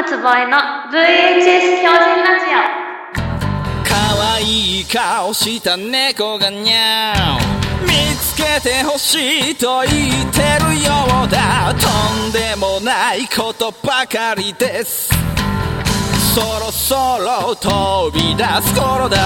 [0.00, 0.56] ムつぼえの
[0.92, 2.46] VHS 狂人ラジ
[3.84, 11.74] 可愛い顔した猫がにゃー見つけてほしいと言ってるようだ。
[11.74, 15.10] とんでもないことばかりです。
[16.32, 19.18] そろそろ飛び出す頃だ。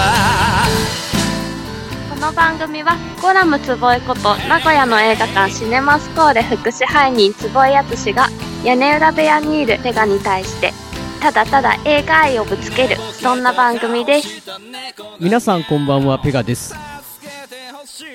[2.11, 8.27] オこの番組はゴラムつぼえこと名古屋の映画館シネマスコーレ副支配人つぼえやつしが
[8.63, 10.71] 屋根裏部屋にいるペガに対して
[11.21, 14.43] ただただ映画愛をぶつけるそんな番組です。
[15.21, 16.75] 皆さんこんばんはペガです。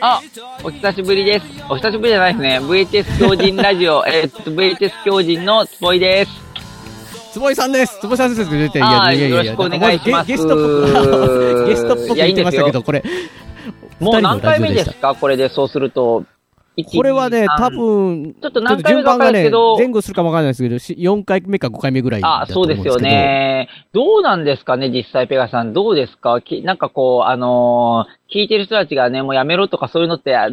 [0.03, 0.21] あ、
[0.63, 1.47] お久しぶりです。
[1.71, 2.61] お久しぶりじゃないですね。
[2.61, 6.31] VHS 狂人ラジオ、 えーっと、VHS 狂人のつぼいです。
[7.33, 7.99] 坪井さんです。
[8.01, 8.51] 坪井さんです。
[8.51, 10.27] 出ていやいやいやいやよろしくお願いします。
[10.27, 13.03] ゲゲストっぽくゲストっぽく言ってましたけどこれ。
[14.01, 15.15] もう何回目ですか？
[15.19, 16.25] これでそうすると。
[16.85, 17.71] これはね1多。
[17.71, 23.69] 分ちょっと何回目か分か順番がねるんですけど、前後するかもわかんないですけどし4回目か5回目ぐらいだあ、とそうですよね。
[23.93, 25.73] どうなんですかね、実際ペガさん。
[25.73, 26.41] どうですか？
[26.41, 30.49] きなんかこう、あのー聞いてる人たちがね、もうやめろとかそういうのって、あ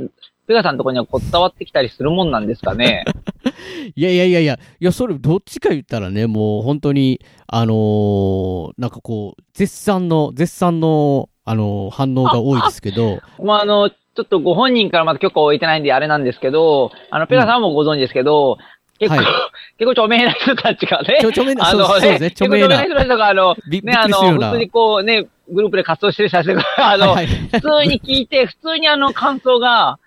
[0.47, 3.03] ペガさんのところにはこう伝わってきたりするもんなんですかね？
[3.95, 18.58] いやいやいやいや、いや、それ、どっちか言ったらね、もう本当に、あのーなんかこう、絶賛の、絶賛の、あのー反応が多いですけど、まあ、あの、ちょっとご本人からまだ許可を得てないんであれなんですけど、あの、ペガさんもご存知ですけど、
[18.97, 19.25] 結構、はい
[19.77, 22.83] 結構著名な人たちがね、 ちょ、ちょめな、あのね、結構著名な。
[22.86, 24.31] 人たちが、あの、ね、あの。
[24.31, 29.99] 普通にこうね、グループで活動してる人たちが、 あの、はいはい普通に聞いて、普通にあの、感想が、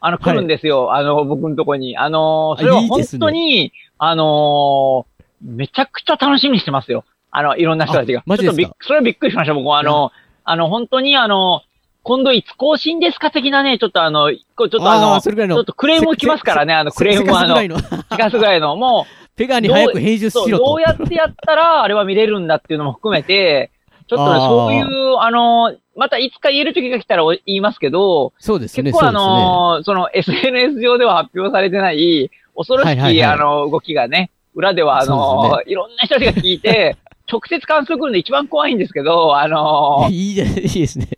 [0.00, 0.94] あの、来るんですよ。
[0.94, 1.98] あの、僕のとこに。
[1.98, 5.06] あの、それは本あいいですね当に、あの、
[5.42, 7.04] めちゃくちゃ楽しみにしてますよ。
[7.32, 9.80] あの、いろんな人たちがちょっとびっそれはびっくりしました、僕は。
[9.80, 10.12] あの、
[10.44, 11.62] あの、本当にあの、
[12.06, 17.78] 今度いつ更新ですか的なね、ちょっとあの、こうちょっとあの、あのちょっとクレーム来ますからね、あの、クレームはあの、の。
[17.80, 20.64] 聞かすぐらいの、もう、ペガに早く編集しろと。
[20.66, 23.72] どうやってやったら、あれは見れるんだっていうのも含めて、
[24.06, 29.32] ちょっとね、そういう、あの、またいつか言える時が来たら言いますけど、そうですね、結構あそうですね。
[29.34, 36.96] の、その SNS 上では発表されてない、恐ろしき、あの、動きがね、裏ではあの、でいろんな人たちが聞いて、
[37.28, 41.08] 直接感想来るの一番怖いんですけど、あの、いいですね。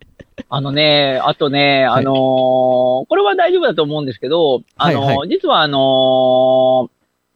[0.50, 2.02] あのね、あとね、はい。
[2.02, 2.14] あのー
[3.06, 6.90] これは大丈夫だと思うんですけど、あのーはいは実はあのー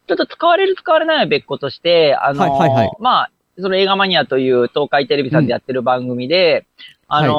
[0.07, 2.91] ちょっと使われる使われないは別個として、あのーはいはいはい。
[2.99, 6.65] まあ、その映画マニアという東海テレビさんでやってる番組で、
[7.07, 7.33] あの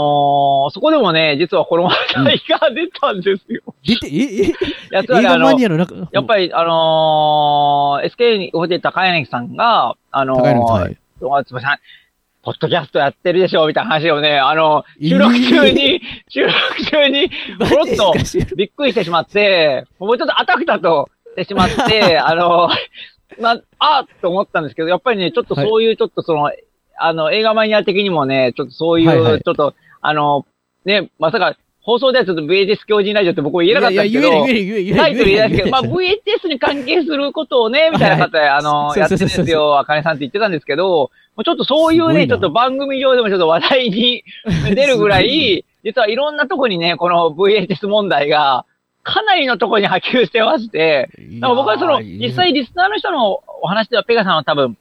[0.69, 3.63] ーそこでもね、実はこの話題が出たんですよ。
[3.85, 4.53] 出て、え、え、
[4.93, 10.97] やつはね、あの映画マ、ニアの中、やっぱり、あのー SK にホテル高柳さんが、あのーはい。
[11.21, 11.79] おつばさん、
[12.45, 16.55] ポッドキャストやってるでしょ、みたいな話をね、あの、収録中に、収録
[16.91, 22.69] 中に、ポロッとびっくりしてしまって、もうちょっとあたふたとしてしまって、 あの、
[23.41, 26.53] ま、あっと思ったんですけど、やっぱりね、ちょっとそういう、ちょっとその、
[26.99, 29.41] あの、映画マニア的にもね、ちょっとそういう、はいはい。
[29.41, 30.47] ちょっと、あの、
[30.85, 34.31] ね、まさか、放送ではちょっと VHS 狂人ラジオって僕は言えなかったんですけど、
[34.97, 44.25] タイトル言えないですけど、まあ VHS に関係することをね、みたいな方で、あの、やってるんですよ、あかねさんって言ってたんですけど、もうちょっとそういうね、ちょっと番組上でもちょっと話題に
[44.75, 48.65] 出るぐらい、 実はいろんなとこにね、この VHS 問題が、
[49.03, 54.79] かなりのところに波及してまして、だから僕はその、実際リスナーの人のお話では、ペガさんは多分、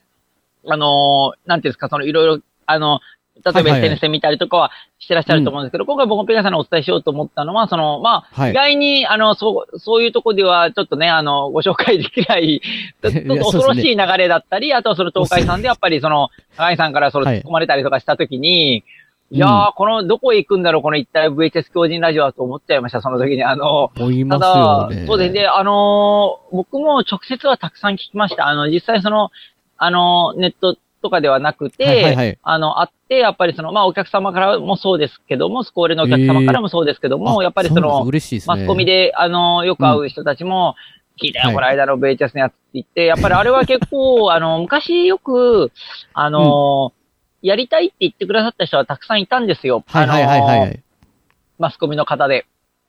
[0.66, 3.02] あのーなんていうんですか、そのいろいろ、あの、
[3.36, 12.62] 例えば SNS で見たりとかはしてらっしゃると思うんですけど、今回僕もペガさんにお伝えしようと思ったのは、その、まあ、はい意外に、あの、そう、そういうとこでは、ちょっとね、あの、ご紹介できない、
[13.02, 23.44] ちょっと恐ろしい流れだったり、あとはその東海さんでやっぱりその、高井さんからそのはい突っ込まれたりとかしたときに、うんいやー、この、どこへ行くんだろう、この一体 VHS 狂人ラジオはと思っちゃいました、その時に。
[23.44, 23.90] あの、
[24.38, 24.38] た。
[24.38, 25.48] だ、そうですね。
[25.48, 28.48] あのー僕も直接はたくさん聞きました。
[28.48, 29.32] あの、実際その、
[29.78, 38.56] あの、ネットとかではなくて、はいはいはいあの、あって、やっぱりその、まあ、お客様からもそうですけども、スコーレのお客様からもそうですけども、あやっぱりその、嬉しいですね。
[38.56, 40.76] マスコミで、あの、よく会う人たちも、
[41.22, 45.72] 聞いたよ、はいこの間の VHS のやつって言って、やっぱりあれは結構、あの、昔よく、
[46.14, 46.92] あの、
[47.42, 49.84] やりたいって言ってくださった人はたくさんいたんですよ。
[49.86, 50.84] はいはいはいはい。
[51.60, 52.46] マスコミの方で。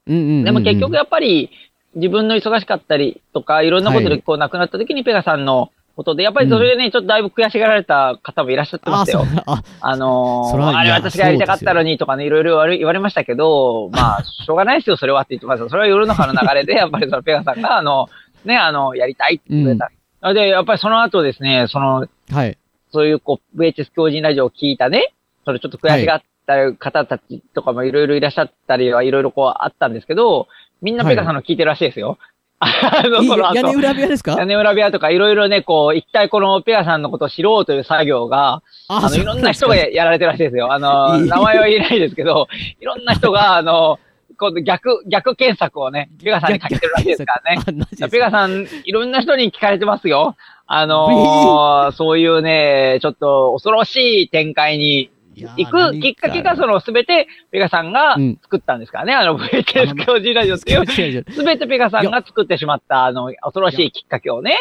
[0.06, 0.44] うんうんうんうん。
[0.44, 1.50] でも結局やっぱり
[1.96, 9.24] 自分の忙しかったりとか、いろんなことでこう亡くなった時にペガさんのことで、やっぱりそれでね、ちょっとだいぶ悔しがられた方もいらっしゃってまあ、すよ。
[9.46, 15.68] あ、あのー、あれ私がやりたかったのにとかね、いろいろ言われましたけど、まあ、しょうがないですよ、それはって言ってました。
[15.68, 18.08] それは世の中の流れで、やっぱりそのペガさんが、あの、
[18.44, 19.90] ね、あの、やりたいって言ってた。
[20.20, 22.58] なので、やっぱりその後ですね、その、はい。
[22.92, 25.12] そういうこう、VHS 狂人ラジオを聞いたね、
[25.44, 30.48] それちょっと悔しがった方たちとかもいろいろいらっしゃったりはいろいろこうあったんですけど、
[30.80, 32.18] みんなペガさんの聞いてるらしいですよ。
[32.60, 33.54] あの、いいその後。
[33.56, 34.32] 屋根裏部屋ですか？
[34.38, 40.72] 屋根裏部屋とかいろいろね、こう、一体このペガさんのことを知ろうという作業が、あの、いろんな人がややられてるらしいですよ。
[40.72, 42.48] あの、名前は言えないですけど、
[42.80, 43.98] いろんな人が、あの、
[44.36, 47.40] こう逆、逆検索をね、ペガさんにかけてるらしいですか？
[47.44, 47.62] らね。
[48.10, 50.34] ペガさん、いろんな人に聞かれてますよ。
[50.66, 58.38] あのーそういうね、ちょっと恐ろしい展開に行くきっかけが、そのすべてペガさんがうん。
[58.42, 59.14] 作ったんですからね。
[59.14, 64.56] あの VTS 教授ラジオっていう、すべてペガさんが作ってしまった、あの、恐ろしいきっかけをね。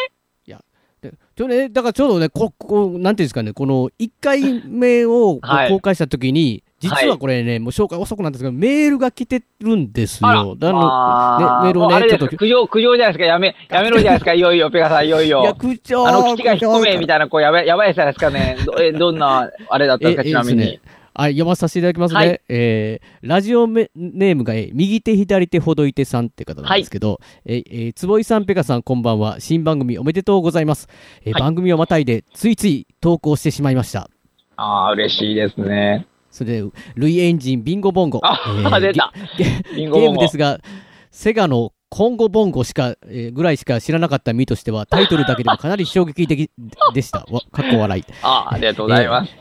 [1.04, 10.56] でちょね、だからちょうどね、ここうなんていうんですかね、この1回目を公開したときに、実はこれね、もう紹介遅くなんですけど、メールが来てるんですよ。
[10.56, 13.24] だあーねメールをねちょっと苦情、苦情じゃないですか。
[13.24, 14.34] やめ、 やめろじゃないですか。
[14.34, 15.54] いよいよ、ペガさん、いよいいや、よ。
[15.58, 18.56] 口調あの、口が引っ込めみいたいな、こう、やばい、やばいじゃないですかね。
[18.66, 20.80] どえ、どんな、 あれだったんですか、えちなみに。
[21.16, 22.18] はい、読まさせていただきますね。
[22.18, 29.36] はいえーラジオメネームが、えー右手左手ほどいてさんって方なんですけど、えーえー坪井さん、ペガさん、こんばんは。
[29.38, 30.88] 新番組おめでとうございます。
[31.24, 34.10] えーはい番組をまたいで、ついつい投稿してしまいました。
[34.56, 36.06] ああ、嬉しいですね。
[36.34, 38.18] それで、ルイエンジン、ビンゴボンゴ。
[38.24, 39.44] あえー 出たゲ
[39.76, 40.58] ビンゴボンゴゲームですが、
[41.12, 46.50] セガのコンゴボンゴしか、えーぐらいしか知らなかった身としては、タイトルだけでもかなり衝撃的
[46.92, 47.24] でした。
[47.30, 48.04] わかっこ笑い。
[48.22, 49.32] ああ、ありがとうございます。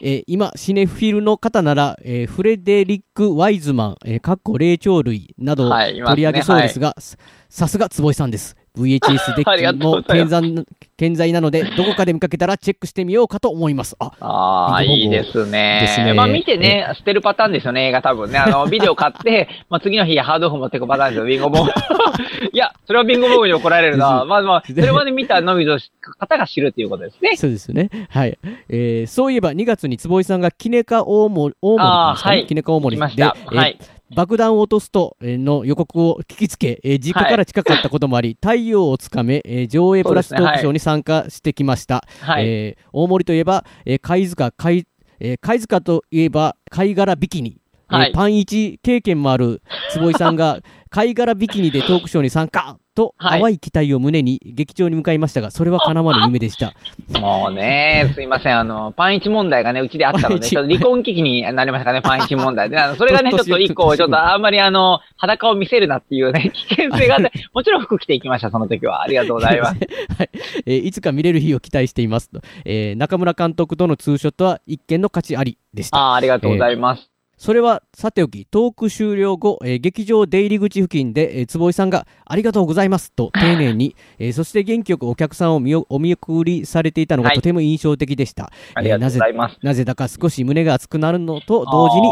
[0.00, 7.16] えー今、シネフィルの方なら、えーフレデリック・ワイズマン、えーかっこ霊長類など取り上げそうですが、さ
[7.48, 8.54] さすが坪井さんです。
[8.76, 13.96] VHS デッキも健在健在なので、どこかで見かけたらチェックしてみようかと思います。
[13.98, 15.80] あ、あいいですね。
[15.82, 18.38] ですねまあ見てね、捨てるパターンですよね、映画多分ね。
[18.38, 21.68] あの、 ビデオ買って、まあ次の日ハードオフ持ってくパターンですよ、ビンゴボン。
[22.52, 24.24] いや、それはビンゴボンに怒られるな。
[24.26, 25.78] まあまあ、それまで見たのみの
[26.18, 27.36] 方が知るっていうことですね。
[27.36, 27.90] そうですね。
[28.08, 28.38] はい。
[28.68, 33.36] えーそういえば2月に坪井さんがキネカ大森、大森あーですかねはいキネカ大森来ましで、た。
[33.36, 33.78] えーはい。
[34.14, 42.04] 爆弾を落とすとえーの予告を聞きつけ、えー実家から近かったこともあり、太陽をつかめ、えー上映プラストークショーに参加してきました。
[42.20, 42.46] はい。
[42.48, 44.86] えー大森といえば、えー貝塚貝、
[45.18, 50.60] えー貝塚といえば貝殻ビキニ、えーはいパン一経験もある坪井さんが
[50.90, 56.74] 貝殻ビキニでトークショーに参加とはい淡い期待を胸に劇場に向かいましたがそれは叶わぬ夢でした
[57.20, 58.58] もうね、すいません。
[58.58, 62.78] あの、パンイチ問題がね、うちであったので、ちょっと離婚危機になりましたかね、 パンイチ問題で。
[62.78, 69.02] あのそれがね、ちょっと一個、ちょっとあんまりあの、裸を見せるなっていうね、危険性があって、もちろん服着ていきました、その時は。
[69.02, 69.76] ありがとうございます。
[70.18, 70.30] はい
[70.66, 77.15] えーいつか見れる日を期待していますと、えー中村監督とのツーショットは一見の価値ありでしたああ、ありがとうございます。
[77.38, 88.50] それはさておき、トーク終了後、えー劇場出入り口付近で、えー坪井さんがありがとうございますと丁寧に、えーそして元気よくお客さんを見おお見送りされていたのがはいとても印象的でした。
[88.74, 89.58] ありがとうございます。
[89.62, 92.08] なぜだか少し胸が熱くなるのと同時に、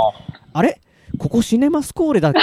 [0.53, 0.81] あれ？
[1.17, 2.41] ここシネマスコーレだっけ？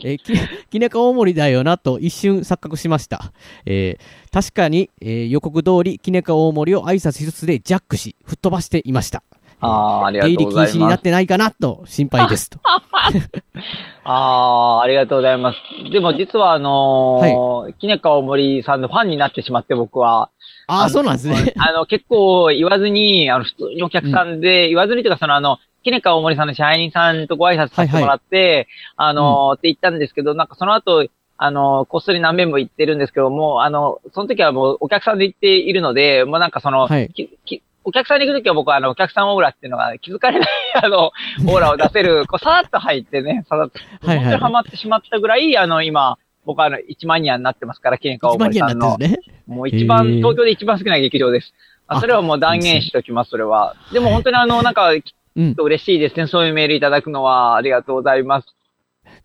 [0.08, 0.32] えーき、
[0.70, 3.32] きねか大森だよなと一瞬錯覚しました。
[3.66, 9.22] えー確かに、えー予告通り、きねか大森を挨拶一つでジャックし、吹っ飛ばしていました。
[9.60, 11.00] ああ、ありが出とうございます入り禁止になっ。
[11.00, 12.58] てないかなと心配ですと。
[14.04, 15.58] ああ、ありがとうございます。
[15.90, 20.30] でも実はあのー、きねかおもりさんのファンになってしまって僕は。
[20.66, 21.54] ああ、そうなんですね。
[21.58, 31.06] あの、結構言わずに、あの、普通にお客さんで、言わずにというか、そのあの、きねかおもりさんの支配人さんとご挨拶させてもらって、あの、って言ったんですけど、なんかその後、
[31.42, 40.48] あの、こっそり何遍も言ってるんですけども、あの、その時はもうお客さんで行っているので、もうなんかその、はいききお客さんに行くときは僕はあの、お客さんオーラっていうのが気づかれない、
[40.82, 49.18] あの、オーラを出せる、こう、さらっと入ってね、さらっと、本当にハマってしまったぐらい、あの、今、僕はあの、1マニアになってますから、ケンカ大一番には森さんのね。
[49.46, 51.54] もう一番、東京で一番好きな劇場です。
[51.86, 53.74] ああそれはもう断言しておきます、それは。
[53.92, 55.54] でも本当にあの、なんか、きっうん。
[55.54, 56.26] と嬉しいですね。
[56.26, 58.48] そういうメールいただくのは、ありがとうございます。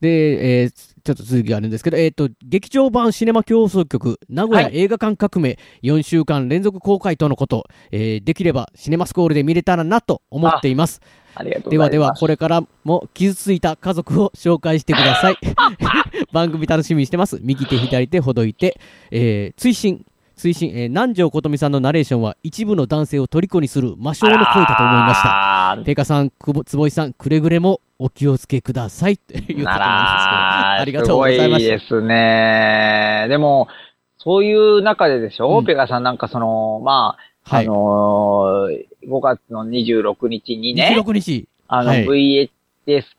[0.02, 10.86] で、えーちょっと続きがあるんですけど、えっ、と、劇場版シネマ競争局、名古屋はい映画館革命、4週間連続公開とのこと、えーできればシネマスコールで見れたらなと思っています。
[10.86, 11.02] ます。
[11.70, 15.38] ではでは、これからも傷ついた家族を紹介してください。
[16.32, 17.40] 番組楽しみにしてます。
[17.42, 18.80] 右手左手ほどいて、
[19.12, 25.78] えー追伸、追伸、えー南條琴美さんのナレーションは一部の男性を虜にする魔性の声だと思いました。
[25.86, 29.18] ペカさん、くぼ坪井さん、くれぐれもお気をつけください。
[29.18, 29.84] と いうことなんですけど。
[30.82, 33.26] ありがとうございますすごいですね。
[33.30, 33.68] でも、
[34.18, 37.16] そういう中ででしょ、うんペガさんなんかその、ま
[37.48, 41.48] あ、はいあのー5月の26日にね、26日。
[41.68, 42.50] あの、はい VHS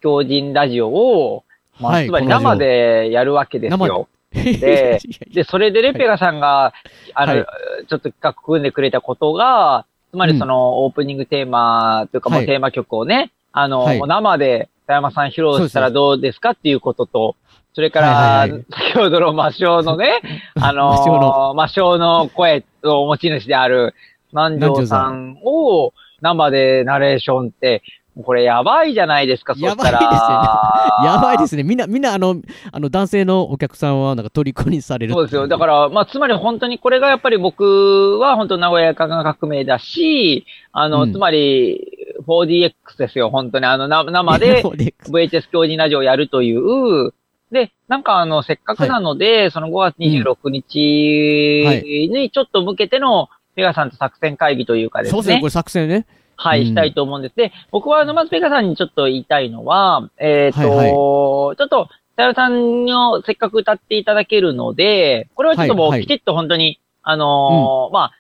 [0.03, 1.45] 狂人ラジオを、
[1.81, 4.09] まあ、はいつまり生でやるわけです生よ。
[4.45, 5.01] でで
[5.33, 6.73] で、それでね、はいペガさんが、
[7.15, 7.47] あの、はい。
[7.89, 17.37] ちょっと企画組んでくれたことが、つまりその、オープニングテーマというか、もうはいテーマ曲をね、あの、生で、田山さん披露したらどうですかっていうことと、
[17.75, 20.21] それから、先ほどの魔性のね、
[20.61, 21.55] あの魔性の。
[21.55, 23.95] 魔性の声をお持ち主である
[24.33, 27.83] 南條さんを生でナレーションって、
[28.23, 30.01] これやばいじゃないですか、そしたら。
[30.01, 31.63] やばいですよ やばいですね。
[31.63, 32.37] みんな、みんな、あの、
[32.73, 35.13] あの、男性のお客さんは、なんか、虜にされる。
[35.13, 35.49] そうですよ。
[35.49, 41.93] だから、まあ、つまり本当にこれがやっぱり僕は本当名古屋科学革命だし、あの、うんつまり
[42.27, 43.67] 4DX ですよ、本当に。
[43.67, 44.63] あの、な生で
[45.09, 47.13] VHS 教授ラジオをやるという、
[47.53, 55.47] で、なんかあの、せっかくなので、その5月26日にちょっと向けての、ペガさんと作戦会議というかですねそうですね、こ。
[55.47, 56.07] れ作戦ね。
[56.37, 56.67] はい、うん。
[56.69, 57.37] したいと思うんです。
[57.37, 60.91] で、僕はあの、まずペガさんにちょっと言いたいのは、えっ、と、はいはい。
[60.91, 66.01] ちょっと、さよさんのせっかく歌っていただけるので、これはちょっともはいはい。
[66.01, 68.13] うきちっと本当に、あのーまあ、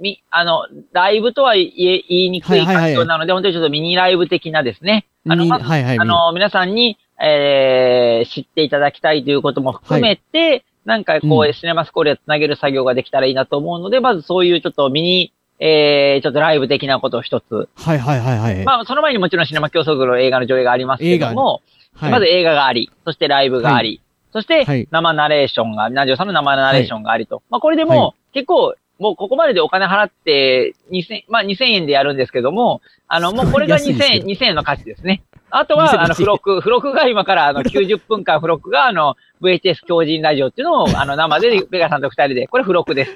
[0.00, 2.94] み、あの、ライブとは言え言いにくいはいはいはい。
[2.94, 5.06] 活動なので、本当にちょっとミニライブ的なですね。
[5.28, 5.98] あの、にまずはいはい。
[5.98, 11.52] あの、皆さんに、えー、知っていただきたいということも含めて、なんかこう、うん。
[11.52, 15.32] シネマスコールでつなげる作業ができたらいいなと思うので、まずそういうちょっとミニ、
[15.64, 17.68] えー、ちょっとライブ的なことを一つ。
[17.76, 18.64] はいはいはいはい。
[18.64, 21.62] まあ、その前にもちろんシネマ競争部の映画の上映がありますけども、
[21.94, 24.00] はいまず映画があり、そしてライブがあり、
[24.32, 27.42] そしてはい生ナレーションが、南條さんの生ナレーションがありと。
[27.48, 35.22] まあ、これでも、は結構、もうここまででお金払って、2000、まあ2000円でやるんですけども、あの、もうこれが2000安いですけど円、2000円の価値ですね。
[35.50, 43.12] あと2000は、あの、の付録、付録が今から、あの、90分間付録が、あの、VHS 狂人ラジオっていうのを、あの、生で、ベガさんと二人で、これ付録です。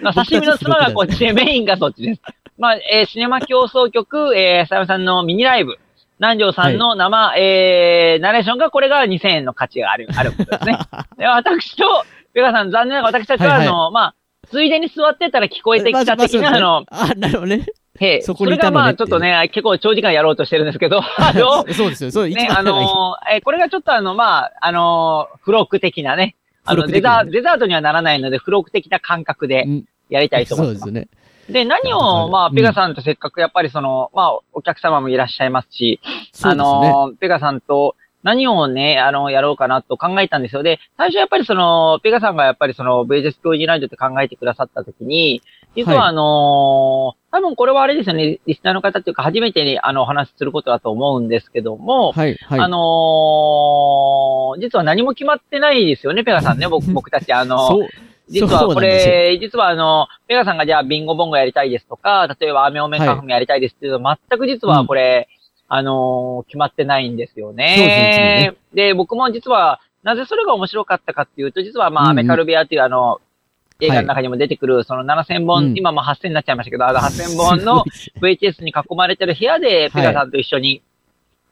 [0.00, 2.22] まあ、刺身の妻がこっちで、メインがそっちです。
[2.58, 5.78] まあ、えーシネマ競争曲、えー、さやさんのミニライブ、
[6.18, 10.78] 南條さんの生、えー、ナレーションが、これが2000円の価値がある、あることですね。
[11.16, 14.14] で私と、ベガさん、残念ながら私たちは、はいはいあの、まあ、
[14.50, 17.66] ついでに座ってたら聞こえてきた的な、あの、あ、なるほどね。
[18.00, 22.10] へえ、そそれがまあ、こにいたのねちょっとね、結構長時間やろうとしてるんですけど、 あの、そうですよ。
[22.10, 26.36] そう、一ね、あのーえーこれがちょっとあの、まあ、あのーフロック的なね、
[26.68, 30.80] あの、デザーデザートにはならないので、フロック的な感覚でうんやりたいと思います。
[30.80, 31.08] そうですよね。
[31.50, 36.00] で、何を、るまあ、うんペガさんとせっかくやっぱりその、まあ、お客様もいらっしゃいますし、
[36.32, 36.54] すね。
[36.54, 40.62] のーペガさんと何をね、あの、やろうかなと考えたんですよ。
[40.62, 45.40] で、最初やっぱりその、ペガさんがやっぱりその、VHS 教授ラジオって考えてくださったときに、
[45.76, 52.60] 実ははいあのー多分これはあれですよね、リスナーの方っていうか初めてにあの、お話しすることだと思うんですけども、はい、はい。
[52.60, 57.32] あのー実は何も決まってないですよね、ペガさんね、僕、 僕たち。
[57.32, 57.88] あの、そう。
[58.28, 65.28] 実はこれ、実はあの、ペガさんがじゃあビンゴボンゴやりたいですとか、例えばアメオメカフムやりたいですっていうのは、全く実はこれ、
[65.68, 67.74] あのー決まってないんですよね。
[67.76, 68.18] そうです
[68.50, 73.20] ねで、僕も実は、なぜそれが面白かったかっていうと、実はまあ、うんうんアメカルベアっていうあの、
[73.80, 75.78] 映画の中にも出てくる、その7000本、うん。
[75.78, 77.84] 今もう8000になっちゃいましたけど、あの8000本の
[78.20, 80.82] VHS に囲まれてる部屋で、ペガさんと一緒に、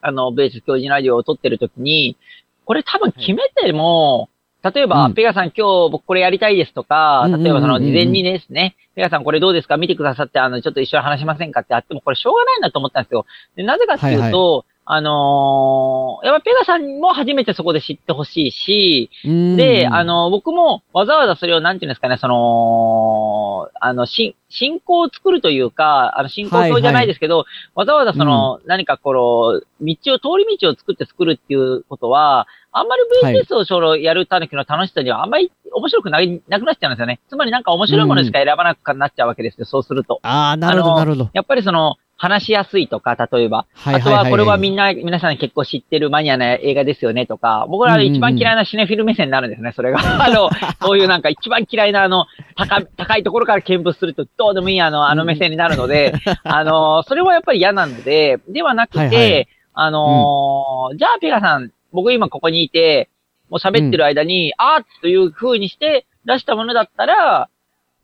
[0.00, 2.16] あの、VHS 教授ラジオを撮ってる時に、
[2.64, 4.28] これ多分決めても、
[4.64, 5.14] 例えば、うん。
[5.14, 9.76] ペガさん今日僕これやりたいですとか、例えばその事前にですね、ペガさんこれどうですか？
[9.76, 11.60] 見てくださって、あの、ちょっと一緒に話しませんか？
[11.60, 13.24] ってあっても、これしょうがないなと思ったんですよ。
[13.54, 37.20] で、なぜかっていうと、あのーやっぱペガさんも初めてそこで知ってほしいし、うんで、あ、の、僕もわざわざそれをなんていうんですかね、その、あの、し進行を作るというか、あの、進行表じゃないですけど、わざわざその、何かこの、道を、通り道を作って作るっていうことは、あんまりはい VTS をそのやるたぬきの楽しさにはあんまり面白くないなくなっちゃうんですよね。
[37.30, 40.20] つまりなんか面白いものしか選ばなくなっちゃうわけですよ、そうすると。
[40.22, 41.30] ああ、なるほど、なるほど。
[41.32, 43.66] やっぱりその、話しやすいとか、例えば。
[43.74, 49.98] はいあとは、これはみんんな、皆さん結構知ってるマニアな映画ですよねとか、僕ら一番嫌いなシネフィル目線になるんですね、それが。
[50.24, 50.48] あの、
[50.80, 59.48] そういうなんか一番嫌いなあの、高、高いところから見物するとどうでもいいあの、あの目線になるので、あの、それはやっぱり嫌なので、ではなくて、はいはい。
[59.78, 63.10] あのーじゃあペガさん、僕今ここにいて、
[63.50, 67.50] もう喋ってる間に、あーという風にして出したものだったら、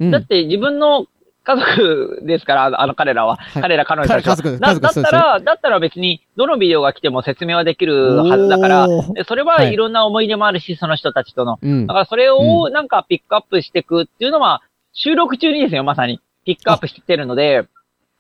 [0.01, 0.11] うん。
[0.11, 1.07] だって自分の
[1.45, 3.37] 家族ですから、あの彼らは。
[3.37, 8.87] はい彼ら彼女たちは家族だだったら、だったら別に、どのビデオが来ても説明はできるはずだから、
[9.27, 11.59] それははいいろんな思い出もあるし、その人たちとの。
[11.61, 11.95] うんだ。
[11.95, 16.21] からそれをなんかピックアップしていくっていうのは、収録中にですよ、まさに。
[16.45, 17.67] ピックアップしてるので、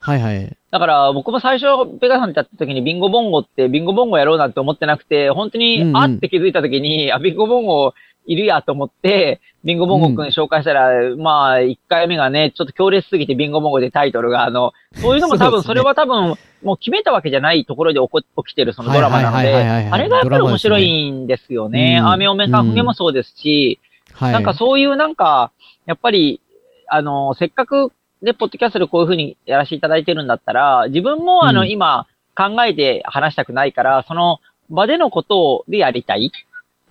[0.03, 0.57] はいはい。
[0.73, 7.95] だから僕も最初、ペガさんとやった時にビンゴボンゴってビンゴボンゴやろうなんて思ってなくて、本当に、あって気づいた時に、あ、ビンゴボンゴ
[8.27, 21.99] いるやと思って、ビンゴボンゴくん紹介したら、まあ、1回目がね、ちょっと強烈すぎてビンゴボンゴでタイトルが、あの、そういうのも多分、それは多分、もう決めたわけじゃないところで起こ起きてるそのドラマなので、あれがやっぱり面白いんですよね。
[22.01, 22.07] うん。
[22.09, 23.81] アーメオメカフゲもそうですし、
[24.15, 24.33] はい。
[24.33, 25.53] なんかそういうなんか、
[25.87, 26.41] やっぱり、
[26.89, 31.71] あの、せっかく、ね、ポッドキャストでこういう風にやらせていただいてるんだったら、自分もあの、うん。
[31.71, 34.39] 今、考えて話したくないから、その
[34.71, 36.33] 場でのことでやりたい。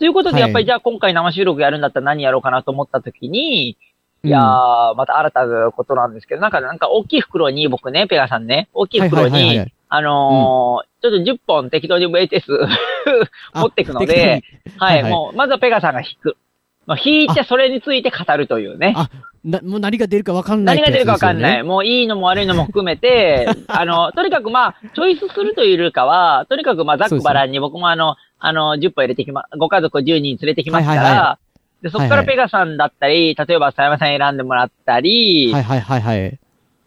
[0.02, 0.42] ということで、はい。
[0.42, 3.78] やっぱりじゃあ今回生収録やるんだったら何やろうかなと思った時に、
[4.24, 12.42] いやうんー、また新たなことなんですけど、なんか、なんか大きい袋に僕ね、ペガさんね、大きい袋にい、あのーちょっと10本適当に VHS
[13.54, 14.44] あ持っていくの適で、
[14.78, 15.12] はい、はいはい。
[15.12, 16.38] もう、まずはペガさんが弾く。
[16.86, 18.94] まあ、弾いてそれについて語るというね。
[18.96, 19.10] あ
[19.44, 21.64] な、もう何が出るかわかんない何が出るかわかんない。
[21.64, 31.40] もういいのも悪いのも含めて、 あの、とにかくまあ、チョイスするというよりかは、とにかくまあ、ざっくばらんに僕もあの、あの、10本入れてきま、ご家族を10人連れてきますから、はいはいは
[31.84, 36.40] で、そこからペガさんだったり、例えば佐山さんに選んでもらったり、はいはいはいはい。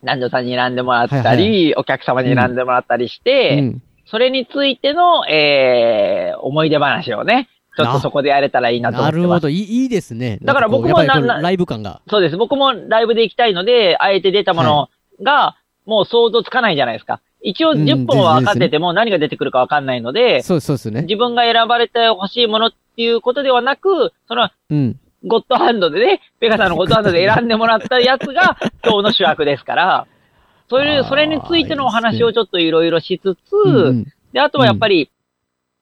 [0.02, 3.82] 南條さんに選んでもらったり、はいお客様に選んでもらったりして、うん。
[4.06, 9.16] それについての、えー、思い出話をね、ちょっとそこでやれたらいいなと思って。
[9.16, 9.48] なるほど。
[9.48, 10.38] いいいいですね。
[10.42, 12.02] だから僕もなななんかこうやっぱりこうライブ感が。
[12.08, 12.36] そうです。
[12.36, 14.88] 僕もライブで行きたいので、あえて出たもの
[15.22, 15.56] が、
[15.86, 17.20] もう想像つかないじゃないですか。
[17.44, 21.02] 一応うん10本は分かってても何が出てくるか分かんないので、そうそうですね。
[21.02, 24.98] 自分が選ばれてほしいものっていうことではなく、その、うん。
[25.26, 30.06] ゴッドハンドでね、ペガさんのゴッドハンドで選んでもらったやつが 今日の主役ですから、
[30.68, 35.10] そういう、あーそれについてのお話をちょっといろいろしつつ、で、あとはやっぱり、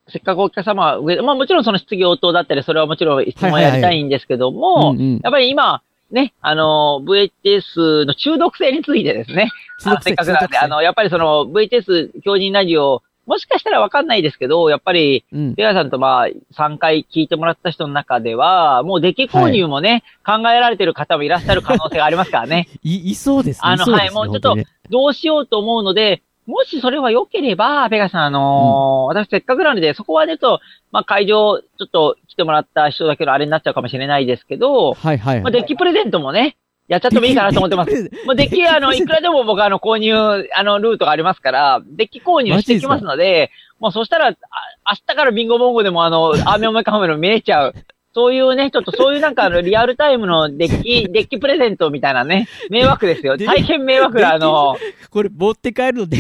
[0.09, 9.51] せっかくお客様まあもちろんその質疑応答だったり、それはもちろん質問やりたいんですけども、やっぱり今、ね、あの、VHS の中毒性についてですね、
[9.85, 15.55] あのせっかくなんで、あの、やっぱりその VHS 強靭ラジオ、もしかしたらわかんないですけど、やっぱり、うん。
[15.55, 22.69] ペガさんとまあ、3回聞いてもらった人の中では、もうデッキ購入もね、考えられてる方もいらっしゃる可能性がありますからね。
[22.83, 23.61] い、いそうですね。
[23.63, 24.57] あのねはいもうちょっと
[24.91, 35.53] どうしようと思うので、もしそれは良ければ、ペガさん、あのー私せっかくなので、そこはねと、まあ、会場、ちょっと来てもらった人だけのあれになっちゃうかもしれないですけど、はいはいまあ、はい。
[35.53, 36.57] デッキプレゼントもね、
[36.89, 37.91] やっちゃってもいいかなと思ってます。
[38.09, 38.11] す。
[38.27, 40.15] まあ、デッキ、あの、いくらでも僕、あの、購入、
[40.55, 47.75] あの、ルートがありますから、デッキ購入してきますので、もうそしたら、あ明日からビンゴボンゴでも、あの、 アーメオメカメラ見れちゃう。
[48.15, 53.39] そういうね、ちょっとそういうなんか、あの、リアルタイムのデッキ、 デッキプレゼントみたいなね、迷惑ですよ。
[53.39, 54.77] デッ大変迷惑な、あの、
[55.11, 56.19] これ持って帰るので、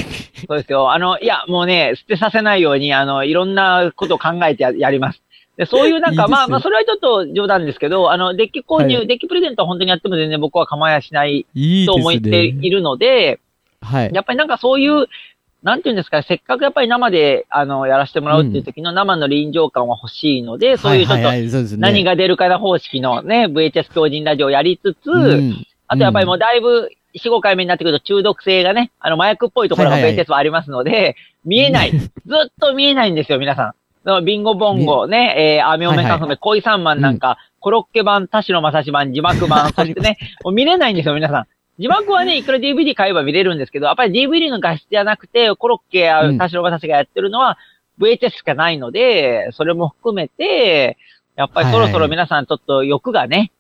[0.49, 0.91] そうですよ。
[0.91, 5.23] あの、いや、もうね、捨てさせないように、あの、いろんなことを考えてややります。
[5.57, 12.45] で、そういうなんか、いいまあ、まあ、それはちょっと冗談ですけど、あの、デッキ購入、はいデッキプレゼントは本当にやっても全然僕は構いはしないいいと思って。
[12.47, 13.41] いるので、
[13.83, 14.11] はい。
[14.15, 15.09] やっぱりなんかそういう、
[15.63, 31.93] なんていうんですか、せっかくやっぱり生で、あの、やらせてもらうっていう時の生の臨場感は欲しいので、そういうちょっと何が出るかな方式のね、VHS 強靭ラジオをやりつつ、うんあとやっぱりもうだいぶ、4、5回目になってくると中毒性がね、あの麻薬っぽいところが VHS はありますので、見えない。
[32.01, 33.75] ずっと見えないんですよ、皆さん。
[34.25, 41.47] ビンゴボンゴね、えー、アメオメカフメ、恋三万なんか、コロッケ版、田代正史版、字幕版、そしてね、 もう見れないんですよ、皆さん。
[41.79, 46.39] 字幕はね、 いくら DVD 買えば見れるんですけど、やっぱり DVD の画質じゃなくて、コロッケやうん。
[46.39, 47.59] 田代正史がやってるのは
[48.01, 50.97] VHS しかないので、それも含めて、
[51.37, 53.53] やっぱりそろそろ皆さんちょっと欲がね、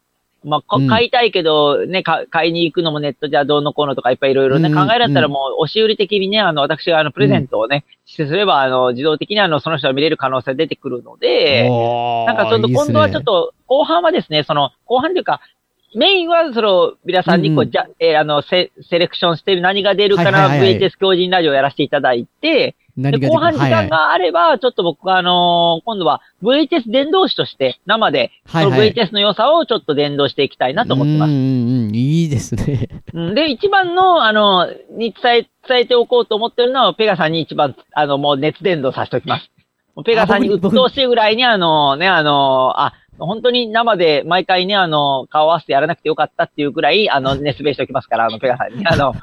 [0.44, 0.88] まあ、こうん。
[0.88, 11.68] 買いたいけど、ね、か買いに行くのもネットじゃどうのこうのとかいっぱいいろいろね、うん考えられたらもう、押し売り的にね、あの、私があの、プレゼントをね、してすれば、あの、自動的にあの、その人が見れる可能性が出てくるので、
[12.26, 15.40] なんかちょっと今度はちょっ、と、後半はですね、その、後半というか、
[15.94, 31.90] メインは、その、皆さんにこう、じゃ、えーあの、セ、セレクションしてる何が出るかな、VHS 強靭ラジオをやらせていただいて、で、何が後半時間はいはいがあれば、ちょっと僕があのー今度は VHS 伝道師として、生で、その VHS の良さをちょっと伝道していきたいなと思ってますうん。
[31.94, 32.88] いいですね。
[33.14, 39.50] うんで、一番の、あの、に伝え、伝えておこうと思ってるのは、ペガさんに一番、あの、もう熱伝導させておきます。
[40.05, 48.87] ペガさんに鬱陶しいぐらいに、あの、ね、あの、あ、本当に生で毎回ね、あの、顔合わせてやらなくてよかったっていうぐらい、あの、熱弁しておきますから、あの、ペガさんに。
[48.87, 49.14] あの、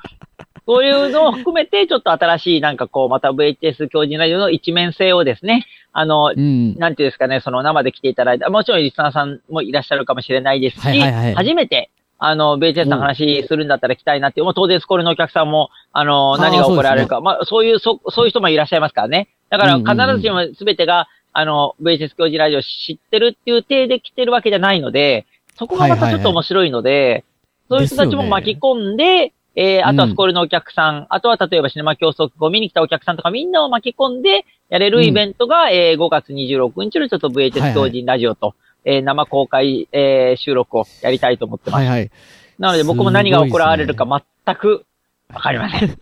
[0.70, 6.76] そういうのを含めて、ちょっと新しい、なんかこう、また VHS 教授ラジオの一面性をですね、あの、うん。
[6.76, 11.34] なんていうんですかね、その生で来ていただいた、もちろんリスナーさんもいらっしゃるかもしれないですし、はいはいはい。
[11.34, 19.30] 初めて、あの、ベーチェスの話するんだったら来たいなってもう当然スコールのお客さんも、あの、何が行われるか、まあ、そういう、そ、そういう人もいらっしゃいますからね。
[19.50, 25.26] だから、必ずしも全てが、あの、VHS 教授ラジオ知ってるっていう体で来てるわけじゃないので、
[25.58, 27.26] そこがまたちょっと面白いので、
[27.70, 41.82] そういう人たちも巻き込んで、えー、あとはスコールのお客さん、あとは例えばシネマ競争を見に来たお客さんとかみんなを巻き込んでやれるイベントが、えー5月26日のちょっとはい VHS はい同人ラジオと、えー生公開、えー収録をやりたいと思ってます。
[41.82, 42.12] はいはい。
[42.58, 44.06] なので僕も何が行われるか
[44.46, 44.86] 全く
[45.34, 45.98] わかりません。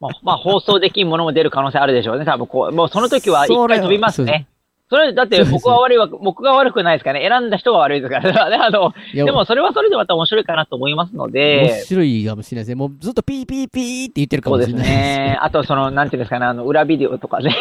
[0.00, 2.24] まあ放送できんものも出る可能性あるでしょうね。
[2.24, 4.48] 多分こう、もうその時は一回飛びますね。
[4.88, 7.28] それ、だって僕は悪いわ、僕が悪くないですからね。
[7.28, 8.56] 選んだ人が悪いですからね。
[8.62, 12.74] あの、でもそれはそれでまた面白いかなと思いますの面で、白いかもしれないですね。
[12.76, 15.38] もうずっとピーピーピーって言ってるかそうですもしれないね。
[15.40, 17.54] あとその、なんていうんですかね、あの、裏ビデオとかね。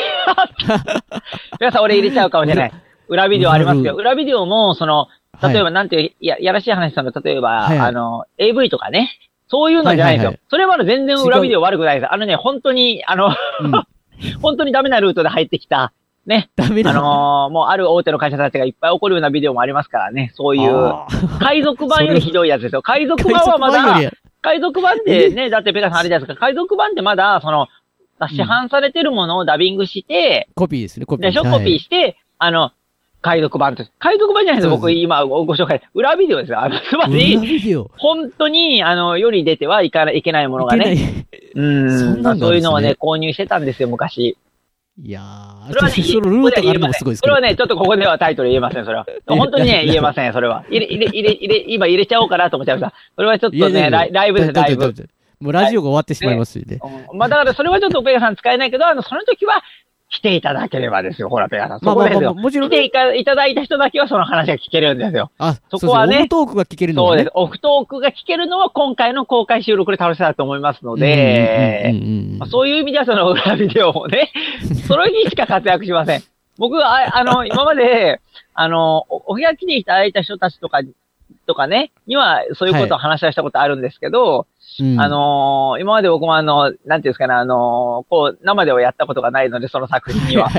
[1.60, 2.72] 皆さん俺入れちゃうかもしれない。
[3.08, 5.08] 裏ビデオありますけど、裏裏ビデオも、その、はい
[5.52, 9.10] 例えばなんていう、や、やらしい話したの、例えば、はいはいあの、AV とかね。
[9.48, 10.30] そういうのじゃないんですよ。
[10.30, 12.14] はいはいはいそれは全然裏ビデオ悪くないです。
[12.14, 13.72] あのね、本当に、あの、うん。
[14.42, 15.92] 本当にダメなルートで入ってきた、
[16.26, 16.50] ね。
[16.58, 20.32] あダメなのーもうある大手の会社たちがいっぱい起こるようなビデオもありますからね。
[20.36, 20.94] そういう、
[21.40, 22.82] 海賊版よりひどいやつですよ。
[22.84, 24.12] 海賊版はまだ
[24.42, 26.46] 海賊版ってね、だってペガさんあれじゃないですか。
[26.46, 27.68] 海賊版ってまだ、その、
[28.30, 31.26] 市販されてるものをダビングして、コピーですね、コピー。
[31.26, 32.72] でしょ、はいコピーして、あの、
[33.26, 33.84] 海賊版と。
[33.98, 35.82] 海賊版じゃないです僕今ごご紹介。
[35.96, 36.62] 裏ビデオですよ。
[36.62, 37.74] あの、つま裏り。
[37.98, 40.94] 本当に、あの、世に出てはいかないいけないものがね。
[40.94, 41.60] い。
[41.60, 42.00] うん。
[42.00, 44.38] そんねそういうのをね、購入してたんですよ、昔。
[44.98, 47.36] いやー、それはね、そのルートがあるのもすごいですけど。
[47.36, 49.06] それはね、ちょっとここではタイトル言えません、それは。
[49.28, 50.64] 本当にね、言えません、それは。
[50.70, 52.98] 入れ、入れ、入れ、入れ、今入れちゃおうかなと思っちゃいました。
[53.16, 54.94] それはちょっとね、ライブです、ライブ。
[55.42, 56.80] もうラジオが終わってしまいますよね。
[56.82, 59.62] うんまあだからそれはちょっとペガさん使えないけど、あの、その時は
[60.16, 61.28] 来ていただければですよ。
[61.28, 61.80] ほら、ペガさん。
[61.82, 62.34] そこですよ。
[62.34, 65.30] もちろん来ていかいただいた人だけはその話が聞けるんですよ。
[65.38, 67.32] あ、そこはねそうですオフトークが聞けるのはねそうです。。
[67.36, 71.94] オフトークが聞けるのは今回の公開収録で楽しさだと思いますので、
[72.50, 74.32] そういう意味ではその裏ビデオもね、
[74.88, 76.24] その日しか活躍しません。
[76.58, 78.22] 僕は、ああの、今まで、
[78.54, 80.80] あの、おお部屋来ていただいた人たちとか、
[81.46, 84.48] とかね、には、そういうことを話し合いしたことあるんですけど、
[84.80, 90.50] うんあのー今まで僕もあの、なんていうんですかね、あのーこう、生ではやったことがないので、その作品には。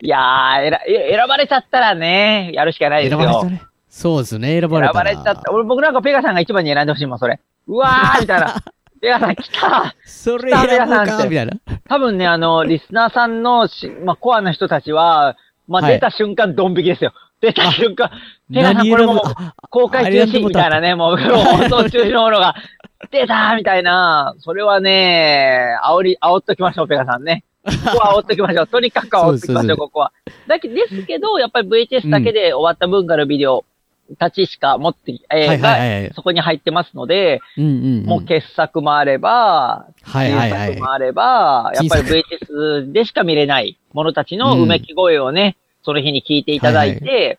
[0.00, 0.70] いやー、
[1.10, 3.18] 選ばれちゃったらね、やるしかないですよ。
[3.18, 3.62] 選ばれたね。
[3.88, 5.10] そうですね、選ばれたら。
[5.10, 5.52] 選ばれちゃった。
[5.52, 7.40] 俺、僕なんかペガさんが一番に選んでほしいもん、それ。
[7.66, 8.54] うわーみたいな。
[9.00, 11.52] ペガさん来たそれ選ぼうスターベアさんっか、てみたいな。
[11.88, 15.36] 多分ね、あの、リスナーさんのし、まあ、コアな人たちは、
[15.68, 17.12] まあ、はい出た瞬間、ドン引きですよ。
[17.40, 18.10] 出た瞬間、
[18.52, 19.22] ペガさん何これも
[19.70, 22.54] 公開中止みたいなね、もう、放送中止のものが、
[23.10, 27.44] 出たーみたいな、それはね、煽り、煽っときましょう、ペガさんね。
[27.64, 28.66] ここは煽っときましょう。
[28.68, 30.12] とにかく煽っときましょう、ここは。
[30.46, 33.64] だけですけど、やっぱり VHS だけで終わった文化のビデオ
[34.18, 37.40] たちしか持って、えーが、そこに入ってますので。
[37.56, 47.38] もう傑作もあれば、はいはいはい小作もあれば、やっぱり VHS でしか見れないものたちのうめき声をね、その日に聞いていただいて、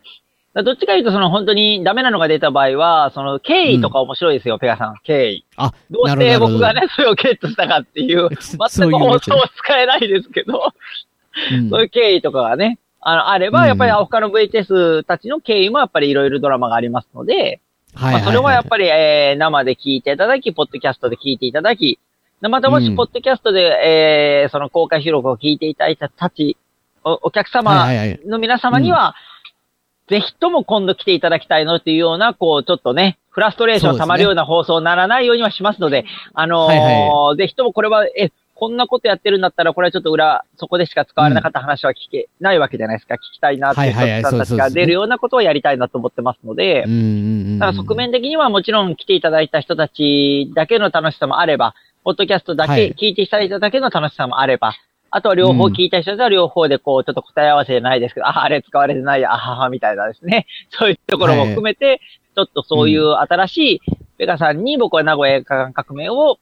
[0.63, 4.95] どっちかというと、その本当にダメなのが出た場合は、その経緯とか面白いですよ、ペガさん。
[5.03, 5.45] 経緯。
[5.55, 10.73] あ、どうして僕がね、それをゲットしたかっていう、全く放送は使えないですけど、
[11.51, 11.69] うん。
[11.69, 13.67] そういう経緯とかがね、あの、あれば、うん。
[13.67, 17.61] やっぱり他の VHS たちの経緯もやっぱりいろいろドラマがありますので、
[17.93, 21.99] はいまあ、それはやっり、ぱり、えー生で聞いていただき、ポッドキャストで聞いていただき、
[22.41, 22.95] またもし、うん。
[22.95, 26.57] ポッドキャストで、えーその公開収録を聞いていただいたたち、
[27.03, 29.15] おお客様はいはいはいの皆様には、
[30.09, 43.15] ぜひとも今度来ていただきたいのっていうような、こう、ちょっとね、フラストレーション溜まるような放送にならないようにはしますので、あのーはいぜひともこれは、え、こんなことやってるんだったら、これはちょっと裏、そこでしか使われなかった話は聞けないわけじゃないですか。
[43.15, 47.03] 聞きたいなっていう人たちが出るようなことをやりたいなと思ってますので、うんうんう
[47.55, 47.59] ん。
[47.59, 54.73] だから側面的にはもちろん来ていただいた人たちだけの楽しさもあれば、ポッドキャストだはいけ聞いていただいただけの楽しさもあれば、
[55.17, 60.45] あとは両方聞いた人は両方でこう、ちょっと答え合わせじゃないですけど、あ、あれ使われてないや、あはは、みたいなですね。
[60.69, 62.01] そういうところも含めて、
[62.35, 63.81] ちょっとそういう新しい、
[64.19, 66.37] ペガさんに僕は名古屋革命を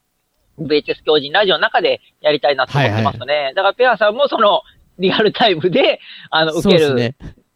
[0.59, 3.53] VHS 教人ラジオの中でやりたいなと思ってますね。
[3.55, 4.61] だからペガさんもその、
[4.99, 7.15] リアルタイムで、あの、受ける。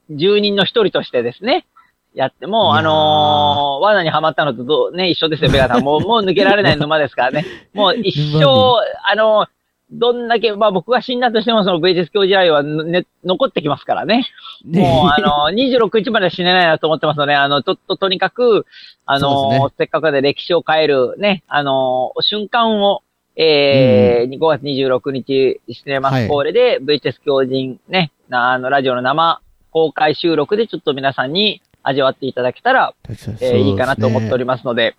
[0.09, 1.65] 住人の一人としてですね、
[2.13, 5.83] やっても、あのー、罠にはまったのとどう、ね、一緒ですよ、ベガさん。
[5.83, 7.45] もう、もう抜けられない沼ですからね。
[7.73, 9.47] もう一生沼、あの
[9.91, 14.25] どんだけ、まあ僕が死んだとしても、その VHS 教授愛は、ね、残ってきますからね。
[14.63, 14.81] ね。
[14.81, 18.65] もう、あの、26日までは死ねないなと思ってますので、あの、ちょっととにかく、
[19.05, 19.59] あの、ね。
[19.77, 23.01] せっかくで歴史を変える、ね、あの、瞬間を、
[23.35, 34.95] えー5月26日、シネマスコーレで、VHS 教人ね、なあの、ラジオの生公開収録でちょっと皆さんに味わっていただけたら、えーいいかなと思っておりますので、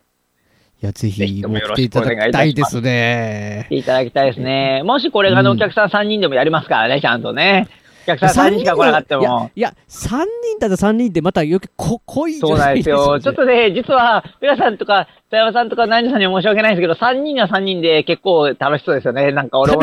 [0.82, 3.68] いや、ぜぜひひ、も来ていただきたいですすね来。
[3.68, 4.82] ていただきたいですね。
[4.82, 7.68] もしこれがあの、うんお客さん3人でもやりますからね、ちゃんとね。
[8.04, 9.50] お客さん3人しか来なかったいやも。
[9.54, 13.20] いや、3人だと3人ってまたよくこ濃いそうなんですよ。
[13.20, 19.32] ちょっと、とね、実は、ペガさんとか、田山さんとか、ナイジさんには申し訳ないんですけど、3人には3人で結構楽しそうですよね。
[19.32, 19.82] なんか俺も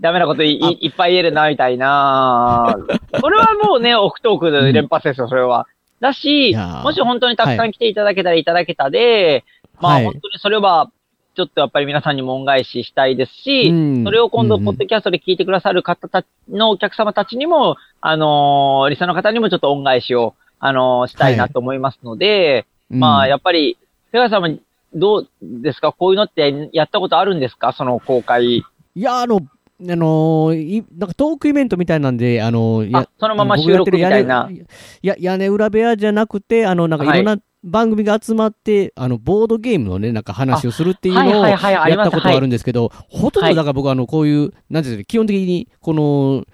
[0.00, 2.76] ダメなこといいいっぱい言えるな、みたいな。
[3.20, 5.66] これはもうね、オフトークで連発ですよ、それは。
[6.00, 9.44] だしもし本当にたくさん来ていただけたらいただけたで、
[9.80, 10.04] まあはい。
[10.04, 10.90] 本当にそれは、
[11.36, 14.04] ちょっとやっぱり皆さんにも恩返ししたいですし、うん。
[14.04, 23.78] それを今度、うんポッドキャストで聞いてくださる方たちのお客様たちにも、あのーリサの方にもちょっと恩返しを、あのーしたいなと思いますので、まあ、やっぱり、
[24.10, 24.58] ペガさんも
[24.92, 25.92] どうですか？
[25.92, 27.72] こういうのってやったことあるんですか？
[27.72, 28.44] その公開。
[28.44, 28.64] い
[28.96, 29.40] や、あの、あ
[29.80, 34.50] のーいなんかトークイベントみたいなんで、あのーそのまま収録みたいな。
[34.50, 46.44] いや、屋根裏部屋じゃなくて、あの、なんかいろんな番組が集まって、あの、ボードゲームのね、なんか話をするっていうのをやったことはあるんですけど、ほとんどだから僕はあの、こういう、なんていうんですか、基本的に、この、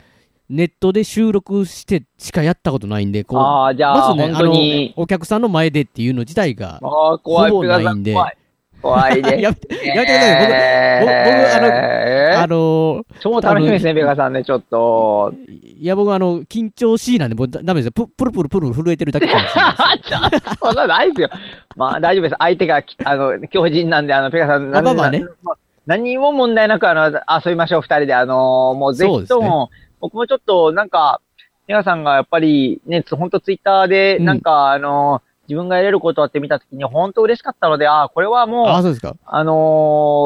[0.49, 4.43] ネットで収録してしかやったことないんで、こう、まずね、あ。
[4.43, 6.79] の、お客さんの前でっていうの自体が、
[7.23, 8.37] 怖い、ほぼペガさん、ないんで怖い。
[8.87, 9.41] 怖いで。
[9.43, 11.61] やめて、やめてください。
[11.61, 15.33] 僕、えーあの、超楽しみですね、ペガさんね、ちょっと。
[15.49, 17.93] いや、僕あの、緊張しいなんで、もうだダメですよ。
[17.93, 21.31] ププルプルプル震えてるだけかもしれない そんなのないですよ。
[21.77, 22.37] まあ、大丈夫です。
[22.39, 25.27] 相手がき、あの、強靭なんで、あの、ペガさん、まあまあまあねな
[25.87, 27.07] 何も問題なく、あの、
[27.45, 28.15] 遊びましょう、二人で。
[28.15, 29.71] あの、もうぜひとも、
[30.01, 31.21] 僕もちょっと、なんか、
[31.67, 39.17] ペガさんがやっぱり、ね、つほんとツイッターで、うんなんか、あの、自分がやれることって見たときに、本当嬉しかったので、ああ、これはもう、あ、そうですか。
[39.25, 39.53] あの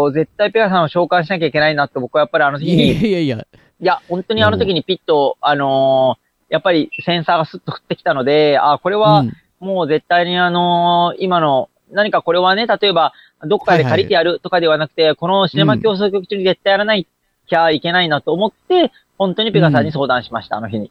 [0.08, 3.36] ー絶対ペガさんを召喚しなきゃいけないなと僕はやっぱりあの日いやに、いやいや。
[3.38, 13.12] いや、本当にあの時にピッと、あのーやっぱりセンサーがスッと降ってきたので、あ、これはうんもう絶対にあのー今の、何かこれはね、例えば、
[13.44, 17.06] どっかで借りてやるとかではなくて、このシネマ競争局中に絶対やらない
[17.46, 20.90] きゃいけないなと思って、本当にペガさんに相談しました、あの日に。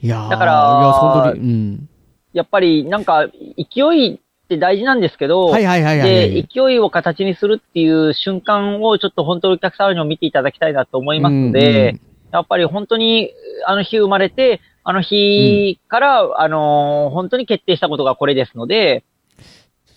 [0.00, 0.54] いやーだからい
[0.86, 1.88] や、本当に、うん。
[2.32, 4.18] やっぱりなんか、勢いっ
[4.48, 6.08] て大事なんですけど、はいはいはいはい。
[6.08, 13.30] で、勢いを形にするっていう瞬間をちょっと本当にお客様にも見ていただきたいなと思いますので、うんやっぱり本当に
[13.66, 19.04] あの日生まれて、あの日から、あのー本当に決定したことがこれですので、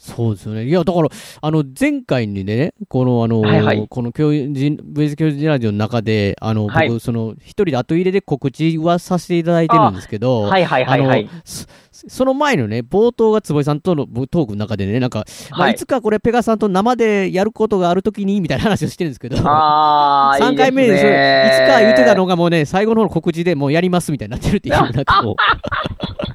[0.05, 0.65] そうですよね。
[0.65, 1.09] いや、だから、
[1.41, 11.41] あの、前回にね、この、あの、はいはいこの教人、ベース教授ラジオの中で、あの、僕、はいその、一人で後入れで告知はさせていただいてるんですけど、はいはいはいはいあの。
[11.45, 11.65] そ
[12.07, 21.09] その前のね、冒頭が坪井さんとのトークの中でね、なんか、まあ、はいいつかこれペガさんと生でやることがあるときに、みたいな話をしてるんですけど、 ああ、3回目いいでそれ、
[21.47, 22.25] いつか言ってたの。
[22.25, 26.34] のがもうね、最後の方の告知でもうやりますみたいになってるっていう、なんかこう、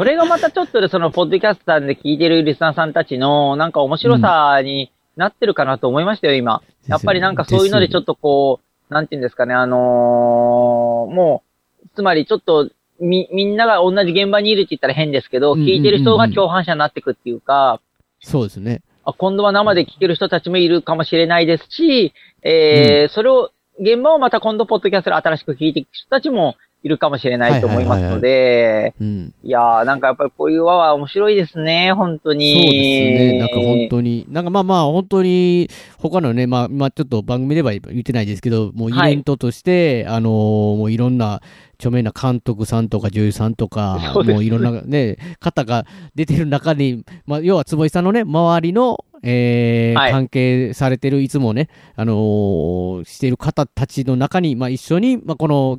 [0.00, 6.62] それがまたちょっとで、その、ポッドキャスターで聞いてるリスナーさんたちの、なんか面白さになってるかなと思いましたよ、今。
[6.86, 9.78] やっぱりなんかそういうのでちょっとこう、なんていうんですかね、あのー
[11.14, 11.42] も
[11.84, 17.82] う、つまりちょっと、み、みんなが同じ現場にいるって言ったら変ですけど、うんうんうんうん聞いてる人が共犯者になっていくっていうか、
[18.20, 18.80] そうですね。
[19.04, 29.34] あ今度は生で聞ける人たちもいるかもしれないですし、えーそれを、現場をまた今度ポッドキャストで新しく聞いていく人たちもいるかもしれないと思いますので、うん。
[29.42, 32.54] いやー、なんかやっぱりこういう輪は面白いですね、本当に。
[32.54, 33.38] そうですね。
[33.38, 41.42] なんか本当に、なんかまあまあ本当に、他のね、まあまあちょっと番組では言ってないですけど、もうイベントとして、あのーもういろんな
[41.74, 55.78] 著名な監督さんとか女優さんとか、そうもういろんなね、方が出てる中に、まあ要は坪井さんのね、周りの、えーはい関係されてる、いつもね、あのーしている方たちの中に、まあ一緒に、まあこの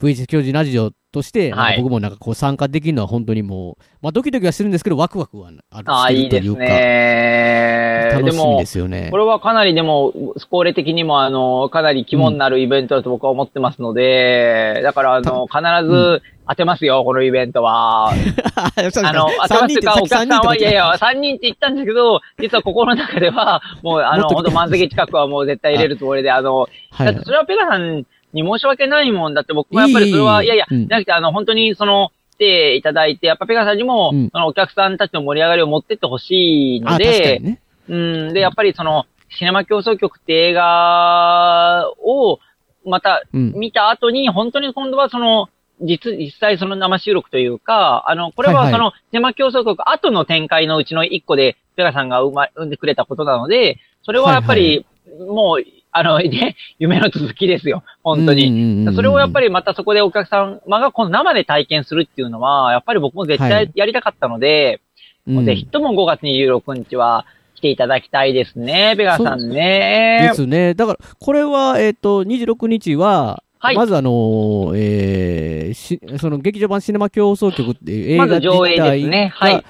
[0.00, 8.10] VH 教授ラジオとして、はい僕もなんかこう参加できるのは本当にもう、まあドキドキはしてるんですけど、ワクワクはあるあいいでするというか、ね。
[8.12, 9.16] 楽しみもですよねこ。
[9.16, 18.10] れはかなりでも、スコーレ的にも、あの、かなり肝になるイベントだと僕は思ってますので、だから、あの、必ず当てますよ、このイベントは。
[18.54, 18.82] ああ
[19.12, 28.04] の、当てますか、お客さんは、いやいや、3人って言ったんですけど、実は心の中では、もう、あの、 ほんと満席近くはもう絶対入れるつもりで、あの、はいそれはペガさん
[28.36, 30.86] に申し訳ないもんだって僕もやっぱりそれは、いやいや、うん。
[30.86, 34.30] じゃなくて、あの、本当にその、来ていただいて、やっぱペガさんにも、うん。
[34.30, 37.58] そのお客さんたちの盛り上がりを持ってってほしいので。
[37.88, 42.38] うん、で、やっぱりその、シネマ競争局って映画を、
[42.84, 43.52] また、うん。
[43.56, 45.48] 見た後に、本当に今度はその、
[45.80, 54.86] 実、実際その生収録というか、あの、これはその、シネマ競争局後の展開のうちの一個で、ペガさんが生ま、生んでくれたことなので、それはやっぱり、
[55.28, 55.64] もう、
[55.96, 57.82] あの、 ね、夢の続きですよ。
[58.02, 58.50] 本当に。
[58.50, 64.80] にそれをやっぱり、りまたそこでお客様がこの生で体験するっていうのは、やっぱり僕も絶対はいやりたかったので、
[65.26, 70.34] うんぜひとも5月26日は来ていただきたいですね、ペガさんねで。
[70.34, 70.74] すね。
[70.74, 79.64] だから、これは、えっ、と、26日は、はいまずあのーえーし、その劇場版シネマ競争局っていう映画まず上映ですね自体がはい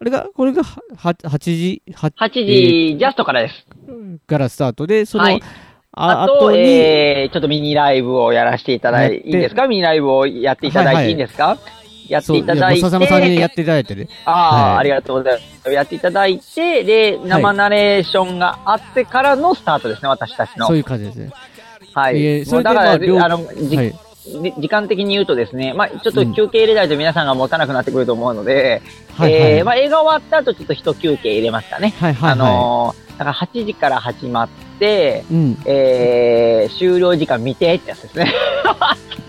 [0.00, 3.66] あれが、これがはは8時、8 8時ジャストからです。
[4.26, 5.42] からスタートで、その、はい
[6.00, 9.66] ああと、えー、ちょっとミニライブをやらせていただいて、いいですか？
[9.66, 11.58] ミニライブをやっていただいはいはいていいんですか
[12.08, 12.80] やっそうていただいて。
[12.80, 14.08] やもう笹山さんにやっていただいてね。
[14.24, 15.72] ああ、はいありがとうございます。
[15.72, 20.68] やっていただいて、で、生ナレーションがあってからのスタートですね、私たちの。
[20.68, 21.32] そういう感じですね。
[21.94, 22.22] はい。
[22.24, 23.94] えーそれでもうだから、まあの、じはい。
[24.28, 28.82] じ時間的に言うとですね、まあ、ちょっと休憩入れないと皆さんが持たなくなってくると思うので、
[29.14, 31.94] はいはいえー、まあ、映画終わった後ちょっと一休憩入れましたね。
[31.98, 32.32] はいはいはい。
[32.32, 35.58] あのーだから8時から始まって、うん。
[35.66, 38.32] えー、終了時間見てってやつですね。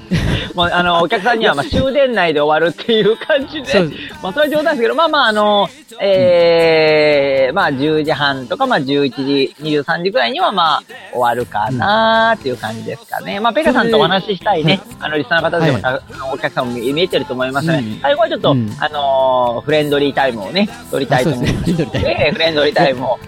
[0.54, 3.80] もう、あの、お客さんには、まあ、 終電内で終わるっていう感じで、
[4.22, 5.70] まあ、それは冗談ですけど、まあまあ、あの、
[6.02, 13.40] えー、まあ、10時半とか、まあ、11時、23時ぐらいには、まあ、終わるかなーっていう感じですかね。
[13.40, 16.02] まあ、ペガさんとお話ししたいね、あの、リスナーの方でも、はい。
[16.34, 18.00] お客さんも見見えてると思いますので、うん。
[18.02, 18.76] 最後はちょっと、うん。
[18.80, 21.74] あのーフレンドリータイムをね、取りたいと思います。
[21.74, 23.20] すねフレンドリータイムえーフレンドリータイムを。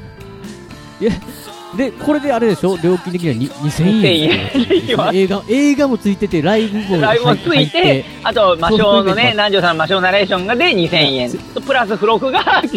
[1.76, 2.78] で、これであれでしょ？
[2.84, 4.30] 料金的にはに2000円。
[4.52, 11.32] 2000円でいきます映画、映画もついてて、ライブもライブもついてて、あと、魔性のね、南條さんの魔性ナレーションがで2000円。
[11.66, 12.76] プラス付録が 今日、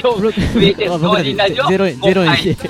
[0.59, 1.67] VHS 同人ラジオ。
[1.69, 2.63] ゼロ円ゼロ円円です。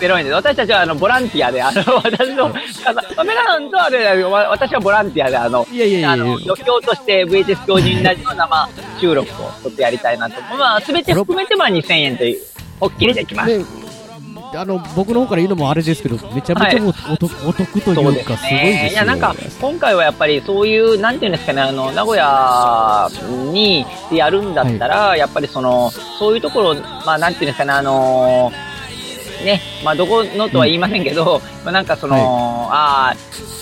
[0.00, 0.34] ゼロ円です。
[0.34, 8.68] 私たちはあの、ボランティアで、あの、 私の、あの、メガさんとはね、わ私はボランティアで、あの、いやいやいやあの、余興として VHS 同人ラジオ生
[9.00, 10.40] 収録をちょっとやりたいなと。
[10.56, 12.38] まあ、すべて含めてまあ2000円という、
[12.80, 13.77] おっきりできます。
[14.52, 18.90] であの、僕の方から言うのもあれですけど、めちゃめちゃもうお得、お得というか、すごいですよ。
[18.92, 23.08] いや、なんか、今回はやっぱりそういう、なんていうんですかね、あの、名古屋
[23.52, 28.50] にやるんだったら、やっぱりその、そういうところ、まあ、なんていうんですかね、あの
[29.44, 32.16] ね、まあ、どこのとは言いませんけど、まあ、なんかその、
[32.70, 33.16] ああ、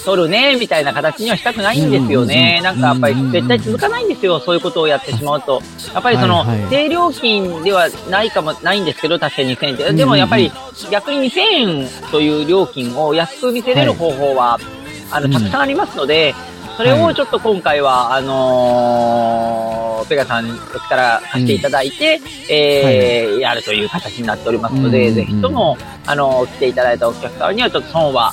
[0.04, 2.60] 取るね、みたいな形にはしたくないんですよね。
[2.62, 5.60] うんうんうんなんかやっぱりうんうんうん絶対続かないんですよ、そういうことをやってしまうと。
[5.92, 6.70] やっぱりその、はいはい。
[6.70, 9.92] 低料金ではないかも、ないんですけど、確かに2000円って。
[9.92, 10.52] でもやっぱり、
[10.90, 14.58] 逆に2000円という料金を安く見せれる方法は、
[15.10, 16.34] あの、たくさんありますので、
[16.76, 28.32] それをちょっと今回は、あのーペガさんの力貸していただいて、えーやるという形になっておりますので、うんぜひとも、あの来ていただいたお客様にはちょっと損は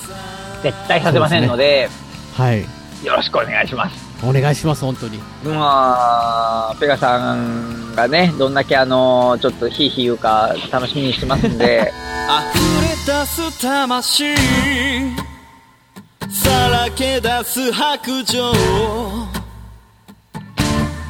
[0.62, 1.90] 絶対させませんので、
[2.34, 2.62] はい。
[3.06, 4.04] よろしくお願いします。
[4.26, 5.18] お願いします、本当に。
[5.44, 11.92] まあ、ペガさんがね、どんだけあのちょっとヒーヒー言うか楽しみにしてますんで、
[13.06, 14.36] 溢れ出す魂
[16.34, 18.54] さらけ出す白状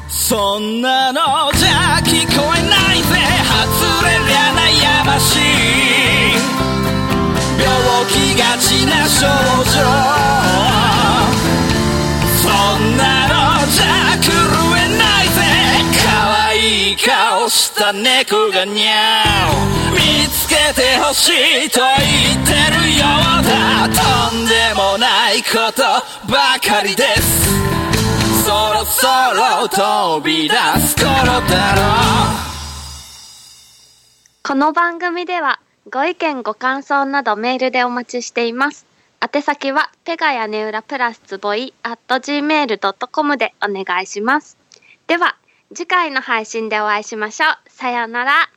[0.08, 3.08] そんなのじゃ聞こえないぜ
[3.48, 5.40] 外れりゃ悩ましい
[7.58, 7.66] 病
[8.08, 9.24] 気がちな症
[9.72, 9.80] 状
[12.42, 13.84] そんなのじゃ
[14.20, 14.30] 狂
[14.76, 15.40] えないぜ
[16.04, 16.06] 可
[16.48, 19.24] 愛い顔した猫がにゃ
[19.80, 23.04] お見つけてほしいと言ってるよ
[23.40, 25.82] うだとんでもないこと
[26.30, 31.06] ばかりですそろそろ飛び出す頃
[31.48, 31.82] だろ
[32.40, 32.44] う
[34.42, 35.58] この番組では
[35.90, 38.86] ご意見ご感想などメールでお待ちしています。
[39.20, 44.56] 宛先はペガ屋根裏プラスつぼい at gmail.com でお願いします。
[45.06, 45.36] では
[45.74, 47.70] 次回の配信でお会いしましょう。
[47.70, 48.50] さようなら。